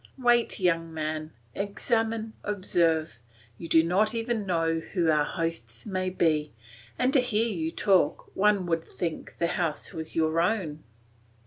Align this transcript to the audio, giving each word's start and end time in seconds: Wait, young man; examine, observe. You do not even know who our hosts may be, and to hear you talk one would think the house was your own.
Wait, 0.17 0.59
young 0.59 0.91
man; 0.91 1.31
examine, 1.53 2.33
observe. 2.43 3.19
You 3.59 3.67
do 3.67 3.83
not 3.83 4.15
even 4.15 4.47
know 4.47 4.79
who 4.79 5.11
our 5.11 5.23
hosts 5.25 5.85
may 5.85 6.09
be, 6.09 6.51
and 6.97 7.13
to 7.13 7.19
hear 7.19 7.47
you 7.47 7.69
talk 7.69 8.35
one 8.35 8.65
would 8.65 8.89
think 8.89 9.37
the 9.37 9.45
house 9.45 9.93
was 9.93 10.15
your 10.15 10.41
own. 10.41 10.83